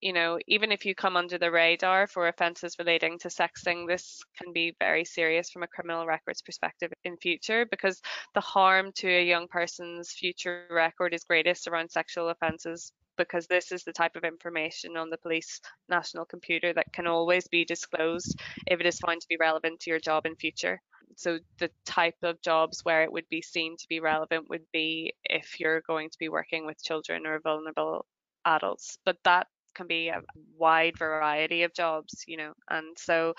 you 0.00 0.12
know, 0.12 0.38
even 0.46 0.72
if 0.72 0.84
you 0.84 0.94
come 0.94 1.16
under 1.16 1.38
the 1.38 1.50
radar 1.50 2.06
for 2.06 2.28
offences 2.28 2.76
relating 2.78 3.18
to 3.20 3.28
sexting, 3.28 3.86
this 3.86 4.22
can 4.36 4.52
be 4.52 4.76
very 4.78 5.04
serious 5.04 5.50
from 5.50 5.62
a 5.62 5.68
criminal 5.68 6.06
records 6.06 6.42
perspective 6.42 6.92
in 7.04 7.16
future 7.16 7.66
because 7.66 8.00
the 8.34 8.40
harm 8.40 8.92
to 8.96 9.08
a 9.08 9.24
young 9.24 9.48
person's 9.48 10.12
future 10.12 10.66
record 10.70 11.14
is 11.14 11.24
greatest 11.24 11.66
around 11.66 11.90
sexual 11.90 12.28
offences 12.28 12.92
because 13.16 13.46
this 13.46 13.72
is 13.72 13.84
the 13.84 13.92
type 13.92 14.16
of 14.16 14.24
information 14.24 14.96
on 14.96 15.08
the 15.08 15.16
police 15.18 15.60
national 15.88 16.26
computer 16.26 16.72
that 16.72 16.92
can 16.92 17.06
always 17.06 17.48
be 17.48 17.64
disclosed 17.64 18.38
if 18.66 18.80
it 18.80 18.86
is 18.86 18.98
found 18.98 19.20
to 19.20 19.28
be 19.28 19.38
relevant 19.38 19.80
to 19.80 19.90
your 19.90 20.00
job 20.00 20.26
in 20.26 20.36
future. 20.36 20.80
So 21.16 21.38
the 21.58 21.70
type 21.86 22.16
of 22.22 22.42
jobs 22.42 22.80
where 22.84 23.04
it 23.04 23.12
would 23.12 23.28
be 23.30 23.40
seen 23.40 23.76
to 23.78 23.88
be 23.88 24.00
relevant 24.00 24.50
would 24.50 24.66
be 24.72 25.14
if 25.24 25.58
you're 25.58 25.80
going 25.86 26.10
to 26.10 26.18
be 26.18 26.28
working 26.28 26.66
with 26.66 26.82
children 26.82 27.26
or 27.26 27.40
vulnerable 27.40 28.04
adults. 28.44 28.98
But 29.04 29.16
that 29.24 29.46
can 29.76 29.86
be 29.86 30.08
a 30.08 30.22
wide 30.58 30.98
variety 30.98 31.62
of 31.62 31.74
jobs, 31.74 32.24
you 32.26 32.36
know, 32.38 32.52
and 32.70 32.96
so 32.98 33.34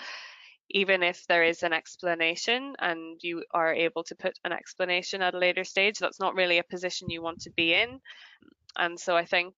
even 0.70 1.02
if 1.02 1.26
there 1.28 1.44
is 1.44 1.64
an 1.64 1.74
explanation 1.74 2.76
and 2.80 3.20
you 3.24 3.44
are 3.54 3.74
able 3.74 4.04
to 4.04 4.16
put 4.16 4.38
an 4.44 4.52
explanation 4.52 5.22
at 5.22 5.34
a 5.34 5.40
later 5.40 5.64
stage, 5.64 5.98
that's 5.98 6.20
not 6.20 6.36
really 6.36 6.58
a 6.58 6.64
position 6.64 7.10
you 7.10 7.22
want 7.22 7.40
to 7.40 7.52
be 7.56 7.74
in. 7.74 8.00
And 8.78 9.00
so 9.00 9.16
I 9.16 9.26
think 9.26 9.54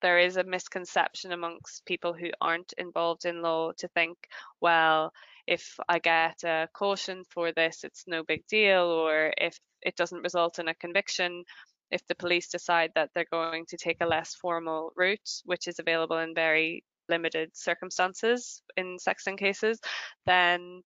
there 0.00 0.20
is 0.20 0.36
a 0.36 0.44
misconception 0.44 1.32
amongst 1.32 1.84
people 1.86 2.12
who 2.12 2.30
aren't 2.40 2.72
involved 2.78 3.24
in 3.24 3.42
law 3.42 3.72
to 3.78 3.88
think, 3.88 4.16
well, 4.60 5.12
if 5.48 5.74
I 5.88 5.98
get 5.98 6.44
a 6.44 6.68
caution 6.72 7.24
for 7.30 7.52
this, 7.52 7.82
it's 7.82 8.04
no 8.06 8.22
big 8.22 8.46
deal, 8.46 8.84
or 8.84 9.32
if 9.38 9.58
it 9.82 9.96
doesn't 9.96 10.22
result 10.22 10.60
in 10.60 10.68
a 10.68 10.74
conviction, 10.74 11.42
if 11.90 12.06
the 12.06 12.14
police 12.14 12.48
decide 12.48 12.92
that 12.94 13.10
they're 13.14 13.26
going 13.30 13.64
to 13.66 13.76
take 13.76 13.98
a 14.00 14.06
less 14.06 14.34
formal 14.34 14.92
route, 14.96 15.30
which 15.44 15.68
is 15.68 15.78
available 15.78 16.18
in 16.18 16.34
very 16.34 16.84
limited 17.08 17.50
circumstances 17.56 18.62
in 18.76 18.96
sexting 18.98 19.38
cases, 19.38 19.80
then 20.26 20.82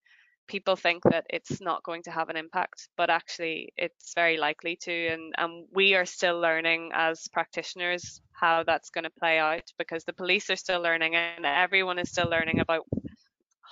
people 0.48 0.76
think 0.76 1.02
that 1.04 1.24
it's 1.30 1.60
not 1.60 1.82
going 1.82 2.02
to 2.02 2.10
have 2.10 2.28
an 2.28 2.36
impact, 2.36 2.88
but 2.96 3.10
actually 3.10 3.72
it's 3.76 4.12
very 4.14 4.36
likely 4.36 4.76
to. 4.76 5.08
And, 5.08 5.34
and 5.38 5.66
we 5.72 5.94
are 5.94 6.04
still 6.04 6.38
learning 6.40 6.90
as 6.94 7.28
practitioners 7.32 8.20
how 8.32 8.64
that's 8.64 8.90
going 8.90 9.04
to 9.04 9.10
play 9.18 9.38
out 9.38 9.62
because 9.78 10.04
the 10.04 10.12
police 10.12 10.50
are 10.50 10.56
still 10.56 10.82
learning 10.82 11.14
and 11.14 11.46
everyone 11.46 11.98
is 11.98 12.10
still 12.10 12.28
learning 12.28 12.60
about 12.60 12.86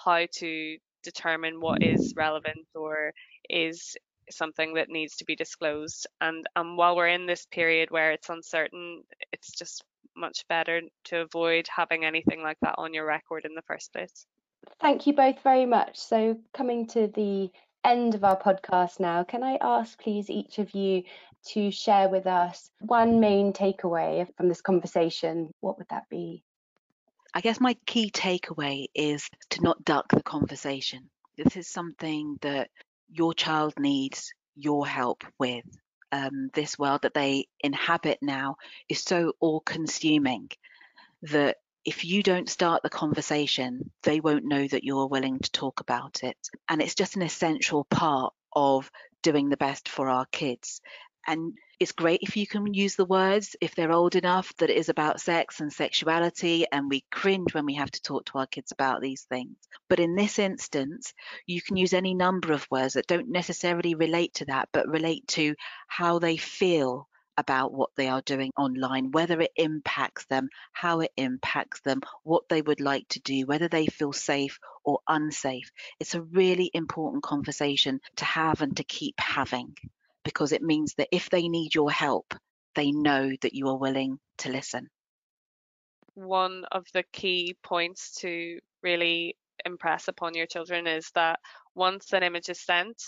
how 0.05 0.27
to 0.33 0.77
determine 1.03 1.61
what 1.61 1.83
is 1.83 2.15
relevant 2.17 2.67
or 2.75 3.13
is 3.49 3.97
something 4.33 4.75
that 4.75 4.89
needs 4.89 5.17
to 5.17 5.25
be 5.25 5.37
disclosed. 5.37 6.07
And 6.21 6.47
um, 6.57 6.77
while 6.77 6.97
we're 6.97 7.09
in 7.09 7.27
this 7.27 7.47
period 7.47 7.91
where 7.91 8.13
it's 8.13 8.29
uncertain, 8.29 9.03
it's 9.33 9.53
just 9.53 9.85
much 10.17 10.47
better 10.49 10.83
to 11.05 11.21
avoid 11.21 11.67
having 11.75 12.05
anything 12.05 12.43
like 12.43 12.59
that 12.63 12.75
on 12.79 12.95
your 12.95 13.07
record 13.07 13.45
in 13.45 13.55
the 13.55 13.63
first 13.63 13.93
place. 13.93 14.27
Thank 14.81 15.07
you 15.07 15.15
both 15.15 15.43
very 15.43 15.67
much. 15.67 15.99
So, 15.99 16.39
coming 16.53 16.87
to 16.89 17.07
the 17.07 17.51
end 17.85 18.15
of 18.15 18.25
our 18.25 18.39
podcast 18.39 19.01
now, 19.01 19.25
can 19.25 19.43
I 19.43 19.59
ask, 19.61 19.99
please, 19.99 20.29
each 20.29 20.59
of 20.59 20.75
you 20.75 21.05
to 21.49 21.71
share 21.71 22.09
with 22.09 22.27
us 22.27 22.71
one 22.81 23.21
main 23.21 23.53
takeaway 23.53 24.27
from 24.37 24.49
this 24.49 24.61
conversation? 24.61 25.51
What 25.61 25.79
would 25.79 25.89
that 25.89 26.09
be? 26.11 26.45
I 27.33 27.41
guess 27.41 27.61
my 27.61 27.77
key 27.87 28.11
takeaway 28.11 28.87
is 28.95 29.29
to 29.51 29.63
not 29.63 29.85
duck 29.85 30.07
the 30.11 30.23
conversation. 30.23 31.09
This 31.37 31.57
is 31.57 31.69
something 31.69 32.39
that 32.43 32.71
your 33.11 33.35
child 33.35 33.75
needs 33.79 34.33
your 34.57 34.87
help 34.87 35.25
with. 35.39 35.65
Um, 36.13 36.51
this 36.55 36.77
world 36.77 37.03
that 37.03 37.15
they 37.15 37.47
inhabit 37.61 38.19
now 38.21 38.57
is 38.89 39.01
so 39.01 39.33
all 39.39 39.61
consuming 39.61 40.51
that 41.23 41.59
if 41.85 42.05
you 42.05 42.23
don't 42.23 42.49
start 42.49 42.83
the 42.83 42.91
conversation, 42.91 43.91
they 44.03 44.21
won't 44.21 44.45
know 44.45 44.67
that 44.67 44.85
you're 44.85 45.07
willing 45.07 45.39
to 45.39 45.51
talk 45.53 45.81
about 45.81 46.23
it. 46.23 46.37
And 46.69 46.83
it's 46.83 46.95
just 46.95 47.17
an 47.17 47.23
essential 47.23 47.85
part 47.85 48.35
of 48.53 48.91
doing 49.23 49.49
the 49.49 49.57
best 49.57 49.89
for 49.89 50.09
our 50.09 50.27
kids. 50.27 50.81
And 51.27 51.55
it's 51.81 51.93
great 51.93 52.21
if 52.23 52.37
you 52.37 52.47
can 52.47 52.75
use 52.75 52.95
the 52.95 53.07
words 53.07 53.57
if 53.61 53.75
they're 53.75 53.91
old 53.91 54.15
enough 54.15 54.55
that 54.59 54.69
it 54.69 54.77
is 54.77 54.91
about 54.91 55.21
sex 55.21 55.61
and 55.61 55.73
sexuality 55.73 56.67
and 56.71 56.91
we 56.91 57.03
cringe 57.11 57.55
when 57.55 57.65
we 57.65 57.75
have 57.75 57.91
to 57.91 58.03
talk 58.03 58.27
to 58.27 58.39
our 58.39 58.47
kids 58.47 58.71
about 58.71 59.01
these 59.01 59.23
things 59.23 59.57
but 59.89 59.99
in 59.99 60.15
this 60.15 60.39
instance 60.39 61.15
you 61.47 61.63
can 61.63 61.79
use 61.79 61.95
any 61.95 62.15
number 62.15 62.53
of 62.53 62.67
words 62.71 62.95
that 62.95 63.07
don't 63.07 63.31
necessarily 63.31 63.95
relate 63.95 64.35
to 64.35 64.45
that 64.45 64.69
but 64.73 64.89
relate 64.89 65.27
to 65.27 65.55
how 65.89 66.19
they 66.19 66.37
feel 66.37 67.09
about 67.39 67.73
what 67.73 67.89
they 67.97 68.07
are 68.07 68.21
doing 68.21 68.51
online, 68.59 69.13
whether 69.13 69.41
it 69.41 69.53
impacts 69.57 70.27
them, 70.27 70.51
how 70.73 71.01
it 71.01 71.11
impacts 71.17 71.81
them, 71.81 72.03
what 72.23 72.47
they 72.51 72.61
would 72.61 72.81
like 72.81 73.09
to 73.09 73.21
do, 73.21 73.47
whether 73.47 73.67
they 73.67 73.87
feel 73.87 74.13
safe 74.13 74.59
or 74.85 74.99
unsafe. 75.09 75.71
It's 75.99 76.15
a 76.15 76.21
really 76.21 76.71
important 76.75 77.23
conversation 77.23 78.01
to 78.17 78.27
have 78.27 78.61
and 78.61 78.77
to 78.77 78.85
keep 78.85 79.19
having 79.19 79.75
because 80.25 80.53
it 80.53 80.63
means 80.63 80.95
that 80.95 81.09
if 81.13 81.31
they 81.31 81.49
need 81.49 81.75
your 81.75 81.91
help, 81.91 82.35
they 82.75 82.93
know 82.93 83.33
that 83.43 83.55
you 83.55 83.69
are 83.69 83.77
willing 83.77 84.19
to 84.39 84.51
listen. 84.51 84.89
One 86.15 86.65
of 86.71 86.87
the 86.93 87.05
key 87.13 87.57
points 87.63 88.15
to 88.21 88.59
really 88.83 89.37
impress 89.65 90.09
upon 90.09 90.35
your 90.35 90.47
children 90.47 90.87
is 90.87 91.11
that 91.15 91.39
once 91.75 92.13
an 92.13 92.23
image 92.23 92.49
is 92.49 92.61
sent 92.61 93.03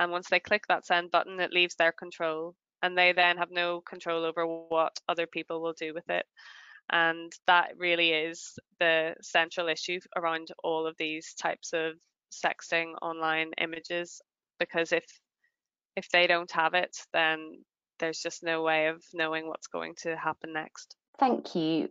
and 0.00 0.10
once 0.10 0.28
they 0.28 0.40
click 0.40 0.66
that 0.68 0.86
send 0.86 1.10
button, 1.10 1.40
it 1.40 1.52
leaves 1.52 1.74
their 1.74 1.92
control 1.92 2.54
and 2.82 2.96
they 2.96 3.12
then 3.12 3.36
have 3.38 3.50
no 3.50 3.80
control 3.80 4.24
over 4.24 4.46
what 4.46 4.96
other 5.08 5.26
people 5.26 5.60
will 5.60 5.72
do 5.72 5.92
with 5.92 6.08
it. 6.08 6.26
And 6.90 7.32
that 7.46 7.72
really 7.76 8.10
is 8.10 8.58
the 8.78 9.14
central 9.20 9.68
issue 9.68 10.00
around 10.16 10.48
all 10.62 10.86
of 10.86 10.96
these 10.96 11.34
types 11.34 11.72
of 11.72 11.94
sexting 12.32 12.92
online 13.02 13.52
images 13.60 14.20
because 14.58 14.92
if 14.92 15.04
if 15.98 16.08
they 16.10 16.26
don't 16.26 16.50
have 16.52 16.74
it 16.74 16.96
then 17.12 17.58
there's 17.98 18.20
just 18.20 18.42
no 18.42 18.62
way 18.62 18.86
of 18.86 19.02
knowing 19.12 19.48
what's 19.48 19.66
going 19.66 19.94
to 20.02 20.16
happen 20.16 20.52
next. 20.52 20.96
Thank 21.18 21.54
you, 21.54 21.88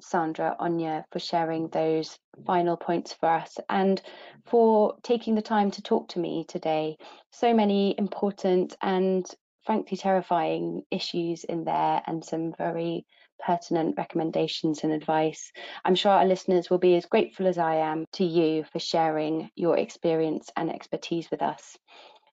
Sandra, 0.00 0.56
Anya, 0.58 1.04
for 1.12 1.18
sharing 1.18 1.68
those 1.68 2.18
mm. 2.38 2.46
final 2.46 2.76
points 2.76 3.12
for 3.12 3.28
us 3.28 3.56
and 3.68 4.00
for 4.46 4.96
taking 5.02 5.34
the 5.34 5.42
time 5.42 5.70
to 5.72 5.82
talk 5.82 6.08
to 6.08 6.18
me 6.18 6.44
today. 6.48 6.96
So 7.30 7.54
many 7.54 7.94
important 7.98 8.74
and 8.82 9.26
frankly 9.64 9.96
terrifying 9.96 10.82
issues 10.90 11.44
in 11.44 11.64
there 11.64 12.02
and 12.06 12.24
some 12.24 12.52
very 12.58 13.06
pertinent 13.44 13.96
recommendations 13.96 14.84
and 14.84 14.92
advice. 14.92 15.52
I'm 15.84 15.94
sure 15.94 16.12
our 16.12 16.24
listeners 16.24 16.70
will 16.70 16.78
be 16.78 16.96
as 16.96 17.06
grateful 17.06 17.46
as 17.46 17.58
I 17.58 17.76
am 17.76 18.06
to 18.14 18.24
you 18.24 18.64
for 18.72 18.78
sharing 18.78 19.50
your 19.54 19.76
experience 19.76 20.50
and 20.56 20.72
expertise 20.72 21.30
with 21.30 21.42
us. 21.42 21.76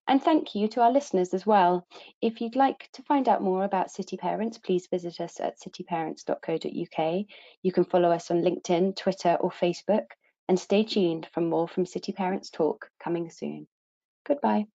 And 0.10 0.24
thank 0.24 0.56
you 0.56 0.68
to 0.70 0.82
our 0.82 0.92
listeners 0.92 1.36
as 1.36 1.46
well. 1.46 1.86
If 2.20 2.42
you'd 2.42 2.56
like 2.56 2.89
to 2.94 3.04
find 3.04 3.30
out 3.30 3.44
more 3.44 3.63
about 3.63 3.92
City 3.92 4.18
Parents, 4.18 4.58
please 4.58 4.88
visit 4.88 5.22
us 5.22 5.39
at 5.39 5.60
cityparents.co.uk. 5.60 7.25
You 7.62 7.72
can 7.72 7.84
follow 7.84 8.10
us 8.12 8.32
on 8.32 8.42
LinkedIn, 8.42 8.96
Twitter, 8.96 9.38
or 9.39 9.51
Facebook, 9.51 10.08
and 10.48 10.60
stay 10.60 10.84
tuned 10.84 11.28
for 11.32 11.42
more 11.42 11.68
from 11.68 11.86
City 11.86 12.12
Parents 12.12 12.50
Talk 12.50 12.89
coming 13.00 13.30
soon. 13.30 13.68
Goodbye. 14.25 14.66